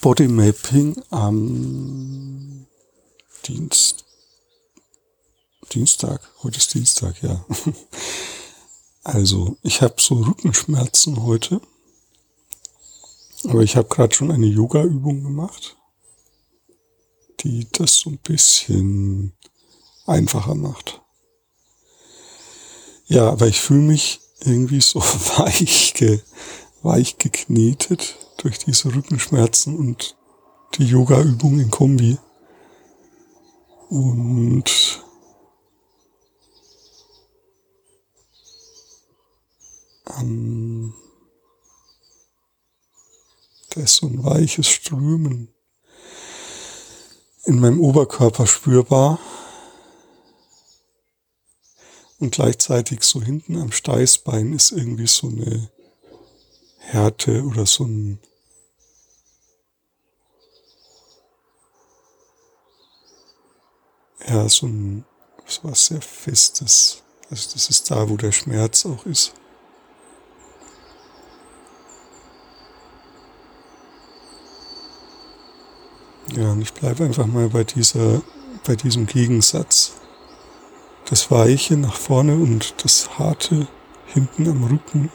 [0.00, 2.66] Bodymapping am
[3.44, 4.06] Dienst,
[5.74, 6.22] Dienstag.
[6.42, 7.44] Heute ist Dienstag, ja.
[9.02, 11.60] Also, ich habe so Rückenschmerzen heute.
[13.44, 15.76] Aber ich habe gerade schon eine Yoga-Übung gemacht,
[17.40, 19.32] die das so ein bisschen
[20.06, 21.02] einfacher macht.
[23.06, 25.00] Ja, aber ich fühle mich irgendwie so
[25.38, 26.20] weich, ge,
[26.82, 30.16] weich geknetet durch diese Rückenschmerzen und
[30.74, 32.18] die Yoga-Übung in Kombi.
[33.90, 35.04] Und
[40.18, 40.94] ähm,
[43.70, 45.48] da ist so ein weiches Strömen
[47.44, 49.18] in meinem Oberkörper spürbar.
[52.18, 55.70] Und gleichzeitig so hinten am Steißbein ist irgendwie so eine
[56.78, 58.20] Härte oder so ein
[64.28, 65.04] ja, so ein
[65.46, 67.02] so was sehr Festes.
[67.30, 69.32] Also das ist da, wo der Schmerz auch ist.
[76.36, 78.22] Ja, und ich bleibe einfach mal bei dieser,
[78.64, 79.92] bei diesem Gegensatz.
[81.06, 83.66] Das Weiche nach vorne und das Harte
[84.06, 85.10] hinten am Rücken.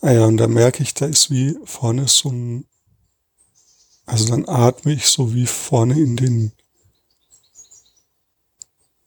[0.00, 2.68] Ah ja, und da merke ich, da ist wie vorne so ein,
[4.06, 6.52] also dann atme ich so wie vorne in den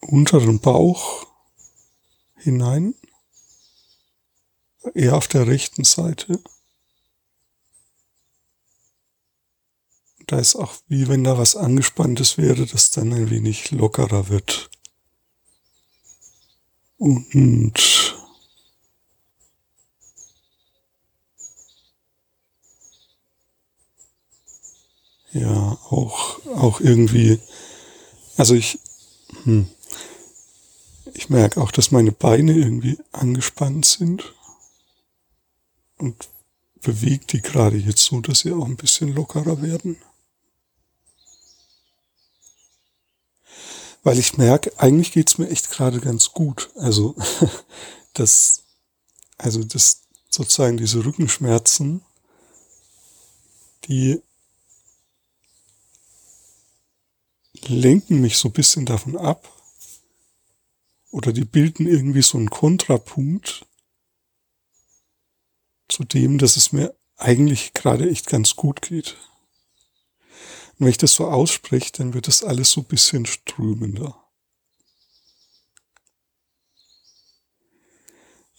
[0.01, 1.27] unteren Bauch
[2.35, 2.93] hinein,
[4.93, 6.41] eher auf der rechten Seite.
[10.27, 14.69] Da ist auch wie wenn da was angespanntes wäre, das dann ein wenig lockerer wird.
[16.97, 17.90] Und
[25.33, 27.39] ja auch, auch irgendwie,
[28.37, 28.79] also ich,
[29.43, 29.67] hm,
[31.13, 34.33] ich merke auch, dass meine Beine irgendwie angespannt sind
[35.97, 36.29] und
[36.81, 39.97] bewege die gerade jetzt so, dass sie auch ein bisschen lockerer werden.
[44.03, 46.71] Weil ich merke, eigentlich geht's mir echt gerade ganz gut.
[46.75, 47.15] Also
[48.13, 48.63] das,
[49.37, 52.01] also das sozusagen diese Rückenschmerzen,
[53.85, 54.21] die
[57.73, 59.49] lenken mich so ein bisschen davon ab
[61.11, 63.65] oder die bilden irgendwie so einen Kontrapunkt
[65.87, 69.17] zu dem, dass es mir eigentlich gerade echt ganz gut geht.
[70.73, 74.17] Und wenn ich das so ausspreche, dann wird das alles so ein bisschen strömender.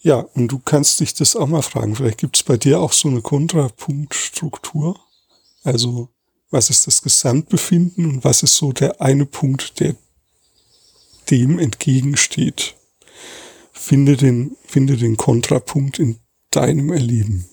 [0.03, 1.95] Ja, und du kannst dich das auch mal fragen.
[1.95, 4.99] Vielleicht gibt es bei dir auch so eine Kontrapunktstruktur.
[5.63, 6.12] Also
[6.53, 9.95] was ist das Gesamtbefinden und was ist so der eine Punkt, der
[11.31, 12.75] dem entgegensteht.
[13.71, 16.19] Finde den, finde den Kontrapunkt in
[16.51, 17.49] deinem Erleben.